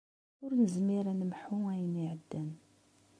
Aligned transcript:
Ur 0.43 0.51
nezmir 0.61 1.05
ad 1.11 1.17
nemḥu 1.19 1.57
ayen 1.71 2.01
iɛeddan. 2.03 2.49